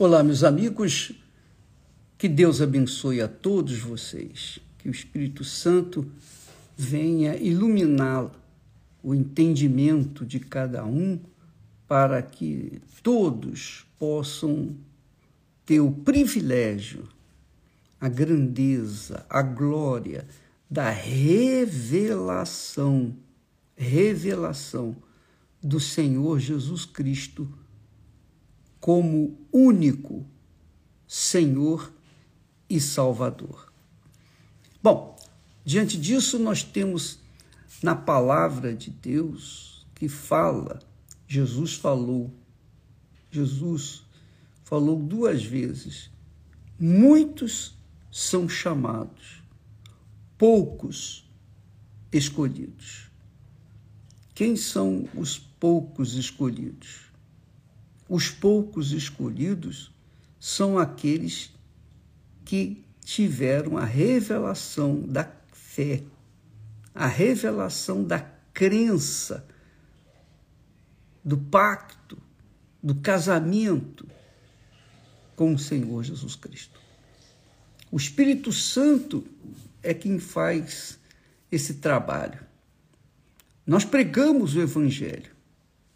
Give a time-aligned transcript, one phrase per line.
[0.00, 1.10] Olá, meus amigos,
[2.16, 6.08] que Deus abençoe a todos vocês, que o Espírito Santo
[6.76, 8.30] venha iluminar
[9.02, 11.18] o entendimento de cada um
[11.88, 14.76] para que todos possam
[15.66, 17.08] ter o privilégio,
[18.00, 20.24] a grandeza, a glória
[20.70, 22.06] da revelação,
[23.74, 24.94] revelação
[25.60, 27.52] do Senhor Jesus Cristo
[28.80, 30.26] como único
[31.06, 31.92] Senhor
[32.68, 33.72] e Salvador.
[34.82, 35.16] Bom,
[35.64, 37.18] diante disso, nós temos
[37.82, 40.80] na palavra de Deus que fala,
[41.26, 42.32] Jesus falou,
[43.30, 44.04] Jesus
[44.64, 46.10] falou duas vezes:
[46.78, 47.76] muitos
[48.10, 49.42] são chamados,
[50.36, 51.28] poucos
[52.12, 53.10] escolhidos.
[54.34, 57.07] Quem são os poucos escolhidos?
[58.08, 59.92] Os poucos escolhidos
[60.40, 61.52] são aqueles
[62.44, 66.02] que tiveram a revelação da fé,
[66.94, 68.20] a revelação da
[68.54, 69.46] crença,
[71.24, 72.16] do pacto,
[72.82, 74.08] do casamento
[75.36, 76.80] com o Senhor Jesus Cristo.
[77.90, 79.26] O Espírito Santo
[79.82, 80.98] é quem faz
[81.50, 82.40] esse trabalho.
[83.66, 85.37] Nós pregamos o Evangelho.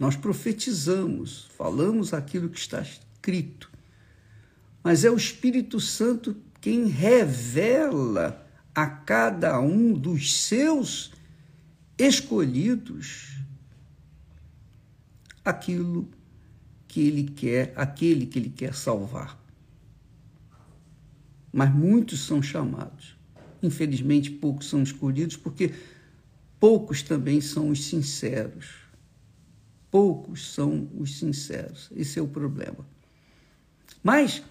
[0.00, 3.70] Nós profetizamos, falamos aquilo que está escrito,
[4.82, 11.12] mas é o Espírito Santo quem revela a cada um dos seus
[11.98, 13.36] escolhidos
[15.44, 16.08] aquilo
[16.88, 19.38] que ele quer, aquele que ele quer salvar.
[21.52, 23.18] Mas muitos são chamados.
[23.62, 25.74] Infelizmente, poucos são escolhidos, porque
[26.58, 28.79] poucos também são os sinceros
[29.90, 31.90] poucos são os sinceros.
[31.94, 32.86] Esse é o problema.
[34.02, 34.42] Mas,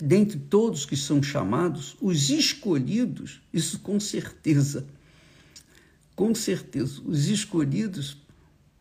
[0.00, 4.86] dentre todos que são chamados, os escolhidos, isso com certeza,
[6.14, 8.16] com certeza, os escolhidos,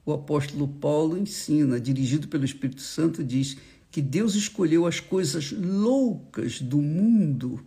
[0.06, 3.58] o apóstolo Paulo ensina, dirigido pelo Espírito Santo, diz
[3.90, 7.66] que Deus escolheu as coisas loucas do mundo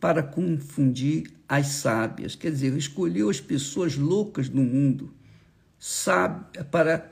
[0.00, 2.34] para confundir as sábias.
[2.34, 5.12] Quer dizer, escolheu as pessoas loucas do mundo
[5.80, 7.10] sabe, para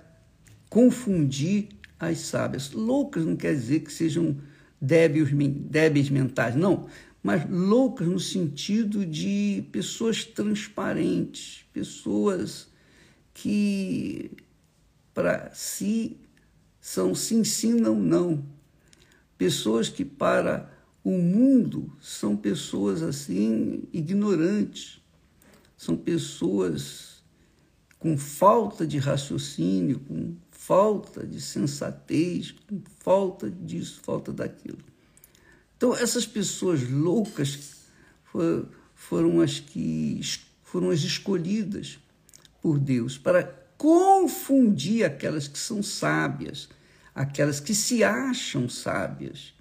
[0.68, 2.70] confundir as sábias.
[2.70, 4.36] Loucas não quer dizer que sejam
[4.78, 6.86] débeis, débeis mentais, não,
[7.22, 12.68] mas loucas no sentido de pessoas transparentes, pessoas
[13.32, 14.30] que
[15.14, 16.20] para si
[16.80, 18.44] são sim, sim, não, não.
[19.36, 20.70] Pessoas que para
[21.02, 25.00] o mundo são pessoas assim ignorantes,
[25.76, 27.17] são pessoas
[27.98, 34.78] com falta de raciocínio, com falta de sensatez, com falta disso, falta daquilo.
[35.76, 37.76] Então, essas pessoas loucas
[38.94, 40.20] foram as que
[40.62, 41.98] foram as escolhidas
[42.60, 43.44] por Deus para
[43.76, 46.68] confundir aquelas que são sábias,
[47.14, 49.54] aquelas que se acham sábias,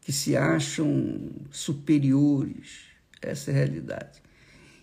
[0.00, 2.84] que se acham superiores.
[3.20, 4.22] Essa é a realidade.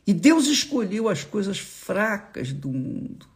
[0.08, 3.28] E Deus escolheu as coisas fracas do mundo.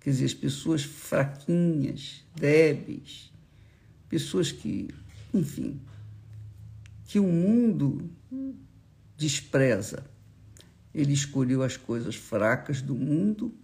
[0.00, 3.32] Quer dizer, as pessoas fraquinhas, débeis,
[4.08, 4.88] pessoas que,
[5.32, 5.80] enfim,
[7.06, 8.10] que o mundo
[9.16, 10.04] despreza.
[10.92, 13.54] Ele escolheu as coisas fracas do mundo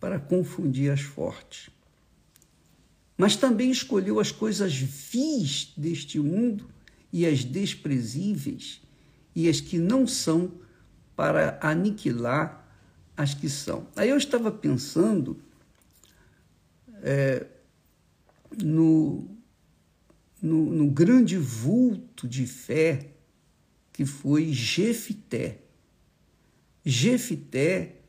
[0.00, 1.70] para confundir as fortes.
[3.16, 6.68] Mas também escolheu as coisas vis deste mundo
[7.12, 8.80] e as desprezíveis
[9.34, 10.52] e as que não são
[11.20, 12.66] para aniquilar
[13.14, 13.86] as que são.
[13.94, 15.38] Aí eu estava pensando
[17.02, 17.46] é,
[18.62, 19.28] no,
[20.40, 23.10] no, no grande vulto de fé
[23.92, 25.60] que foi Jefité.
[26.86, 28.00] Jefité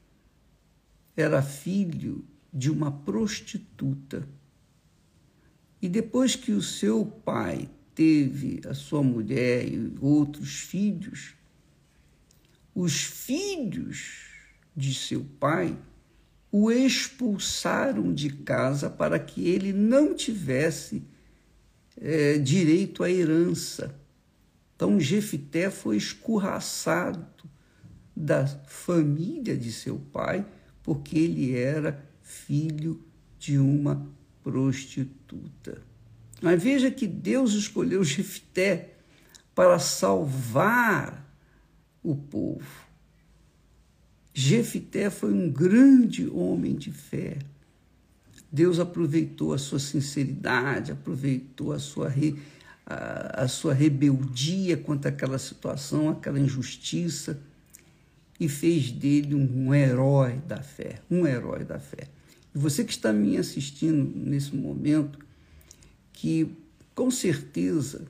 [1.13, 4.25] era filho de uma prostituta.
[5.81, 11.40] E depois que o seu pai teve a sua mulher e outros filhos,
[12.73, 14.29] os filhos
[14.75, 15.77] de seu pai
[16.51, 21.03] o expulsaram de casa para que ele não tivesse
[21.99, 23.95] é, direito à herança.
[24.75, 27.49] Então Jefité foi escorraçado
[28.15, 30.45] da família de seu pai
[30.83, 33.01] porque ele era filho
[33.39, 34.09] de uma
[34.43, 35.81] prostituta.
[36.41, 38.95] Mas veja que Deus escolheu Jefité
[39.53, 41.30] para salvar
[42.03, 42.91] o povo.
[44.33, 47.37] Jefité foi um grande homem de fé.
[48.51, 52.37] Deus aproveitou a sua sinceridade, aproveitou a sua, re,
[52.85, 57.41] a, a sua rebeldia contra aquela situação, aquela injustiça,
[58.39, 62.07] e fez dele um, herói da fé, um herói da fé.
[62.53, 65.19] E você que está me assistindo nesse momento,
[66.11, 66.51] que
[66.95, 68.07] com certeza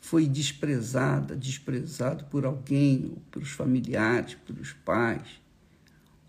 [0.00, 5.40] foi desprezada, desprezado por alguém, pelos familiares, pelos pais,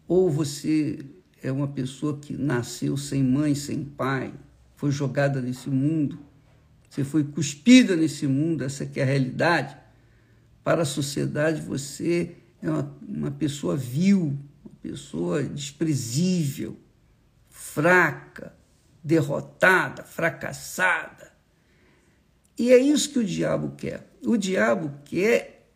[0.07, 1.05] ou você
[1.41, 4.33] é uma pessoa que nasceu sem mãe, sem pai,
[4.75, 6.19] foi jogada nesse mundo,
[6.89, 9.77] você foi cuspida nesse mundo, essa é a realidade.
[10.63, 16.77] Para a sociedade, você é uma, uma pessoa vil, uma pessoa desprezível,
[17.47, 18.55] fraca,
[19.03, 21.28] derrotada, fracassada.
[22.59, 24.05] E é isso que o diabo quer.
[24.21, 25.71] O diabo quer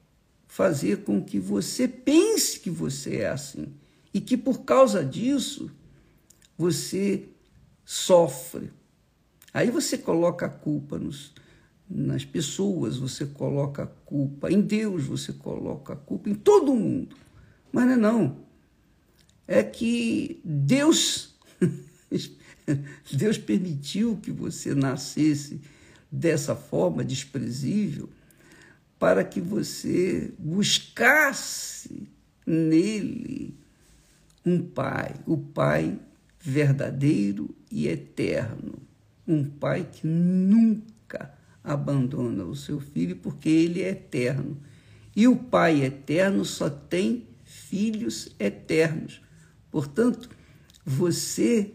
[0.46, 3.74] fazer com que você pense que você é assim
[4.14, 5.72] e que por causa disso
[6.58, 7.24] você
[7.86, 8.70] sofre.
[9.54, 11.34] Aí você coloca a culpa nos,
[11.90, 17.16] nas pessoas, você coloca a culpa em Deus, você coloca a culpa em todo mundo.
[17.72, 18.38] Mas não é não.
[19.48, 21.34] É que Deus
[23.12, 25.62] Deus permitiu que você nascesse
[26.14, 28.08] dessa forma desprezível
[29.00, 32.08] para que você buscasse
[32.46, 33.58] nele
[34.46, 36.00] um pai, o pai
[36.40, 38.76] verdadeiro e eterno,
[39.28, 41.34] um pai que nunca
[41.64, 44.62] abandona o seu filho porque ele é eterno.
[45.16, 49.20] E o pai eterno só tem filhos eternos.
[49.72, 50.30] Portanto,
[50.86, 51.74] você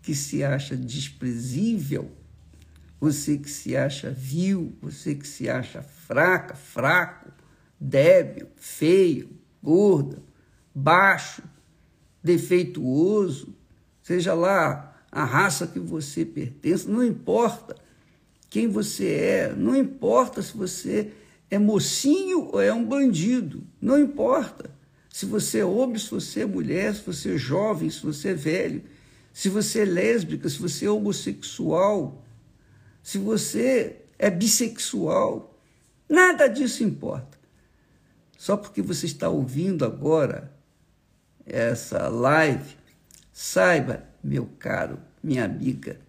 [0.00, 2.19] que se acha desprezível,
[3.00, 7.32] você que se acha vil, você que se acha fraca, fraco,
[7.80, 9.30] débil, feio,
[9.62, 10.22] gorda,
[10.74, 11.42] baixo,
[12.22, 13.54] defeituoso,
[14.02, 17.74] seja lá a raça que você pertence, não importa
[18.50, 21.12] quem você é, não importa se você
[21.50, 24.70] é mocinho ou é um bandido, não importa
[25.08, 28.34] se você é homem, se você é mulher, se você é jovem, se você é
[28.34, 28.82] velho,
[29.32, 32.24] se você é lésbica, se você é homossexual,
[33.10, 35.60] se você é bissexual,
[36.08, 37.36] nada disso importa.
[38.38, 40.56] Só porque você está ouvindo agora
[41.44, 42.76] essa live,
[43.32, 46.00] saiba, meu caro, minha amiga,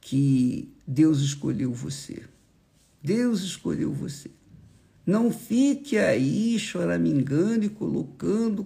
[0.00, 2.22] que Deus escolheu você.
[3.02, 4.30] Deus escolheu você.
[5.04, 8.64] Não fique aí choramingando e colocando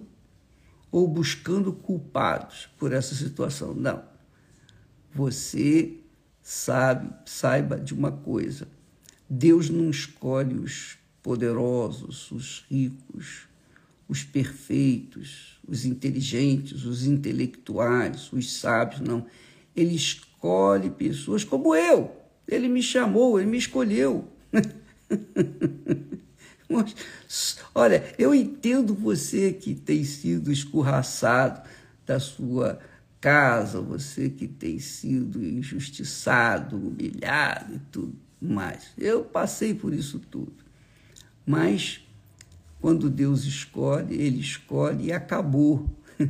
[0.91, 3.73] ou buscando culpados por essa situação.
[3.73, 4.03] Não.
[5.11, 6.02] Você
[6.43, 8.67] sabe, saiba de uma coisa.
[9.29, 13.47] Deus não escolhe os poderosos, os ricos,
[14.09, 19.25] os perfeitos, os inteligentes, os intelectuais, os sábios, não.
[19.73, 22.15] Ele escolhe pessoas como eu.
[22.45, 24.27] Ele me chamou, ele me escolheu.
[27.73, 31.67] Olha, eu entendo você que tem sido escorraçado
[32.05, 32.79] da sua
[33.23, 38.89] casa, você que tem sido injustiçado, humilhado e tudo mais.
[38.97, 40.51] Eu passei por isso tudo.
[41.45, 42.05] Mas
[42.81, 45.89] quando Deus escolhe, ele escolhe e acabou.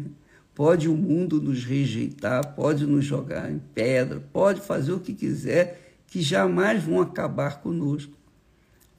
[0.54, 5.96] Pode o mundo nos rejeitar, pode nos jogar em pedra, pode fazer o que quiser,
[6.06, 8.16] que jamais vão acabar conosco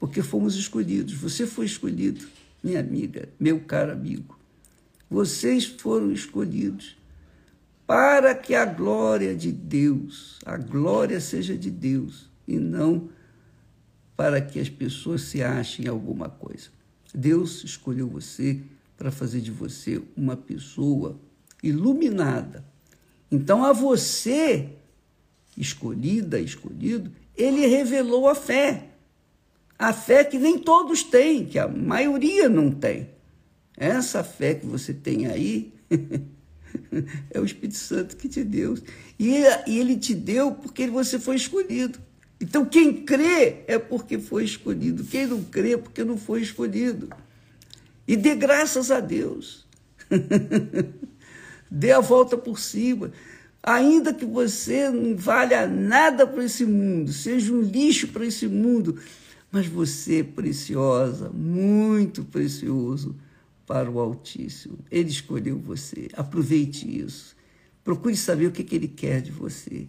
[0.01, 1.15] porque fomos escolhidos.
[1.15, 2.27] Você foi escolhido,
[2.61, 4.37] minha amiga, meu caro amigo.
[5.09, 6.97] Vocês foram escolhidos
[7.87, 13.09] para que a glória de Deus, a glória seja de Deus e não
[14.17, 16.69] para que as pessoas se achem alguma coisa.
[17.15, 18.61] Deus escolheu você
[18.97, 21.19] para fazer de você uma pessoa
[21.63, 22.65] iluminada.
[23.31, 24.71] Então, a você,
[25.57, 28.95] escolhida, escolhido, ele revelou a fé
[29.79, 33.11] a fé que nem todos têm, que a maioria não tem.
[33.77, 35.73] Essa fé que você tem aí
[37.31, 38.77] é o Espírito Santo que te deu.
[39.19, 41.99] E ele te deu porque você foi escolhido.
[42.41, 45.05] Então, quem crê é porque foi escolhido.
[45.05, 47.09] Quem não crê é porque não foi escolhido.
[48.07, 49.67] E dê graças a Deus.
[51.71, 53.13] dê a volta por cima.
[53.63, 58.99] Ainda que você não valha nada para esse mundo, seja um lixo para esse mundo,
[59.51, 63.17] mas você, é preciosa, muito precioso
[63.67, 64.79] para o Altíssimo.
[64.91, 66.09] Ele escolheu você.
[66.15, 67.37] Aproveite isso.
[67.83, 69.87] Procure saber o que, que ele quer de você,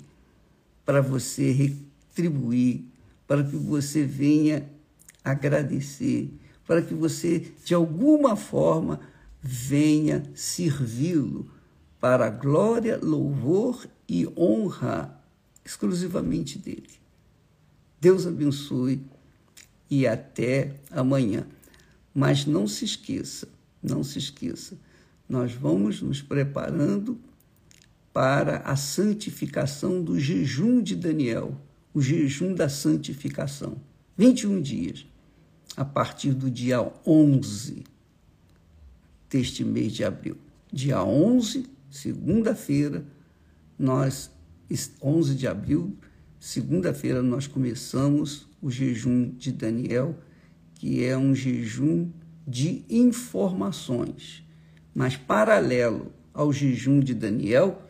[0.86, 2.84] para você retribuir,
[3.25, 4.70] para que você venha
[5.24, 6.29] agradecer,
[6.67, 9.00] para que você, de alguma forma,
[9.41, 11.50] venha servi-lo
[12.00, 15.20] para a glória, louvor e honra
[15.63, 16.89] exclusivamente dele.
[18.00, 19.01] Deus abençoe
[19.89, 21.48] e até amanhã.
[22.13, 23.48] Mas não se esqueça,
[23.86, 24.77] não se esqueça,
[25.27, 27.20] nós vamos nos preparando
[28.13, 31.60] para a santificação do jejum de Daniel,
[31.94, 33.77] o jejum da santificação.
[34.18, 35.06] 21 dias,
[35.75, 37.84] a partir do dia 11
[39.30, 40.38] deste mês de abril.
[40.72, 43.06] Dia 11, segunda-feira,
[43.77, 44.32] nós
[45.01, 45.98] 11 de abril,
[46.39, 50.18] segunda-feira nós começamos o jejum de Daniel,
[50.75, 52.10] que é um jejum
[52.47, 54.43] de informações.
[54.93, 57.81] Mas paralelo ao jejum de Daniel,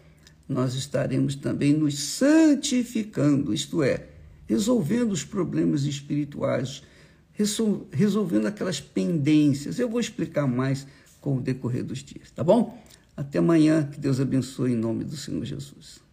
[0.47, 4.07] nós estaremos também nos santificando, isto é,
[4.47, 6.83] resolvendo os problemas espirituais,
[7.91, 9.79] resolvendo aquelas pendências.
[9.79, 10.87] Eu vou explicar mais
[11.19, 12.81] com o decorrer dos dias, tá bom?
[13.17, 16.04] Até amanhã, que Deus abençoe em nome do Senhor Jesus.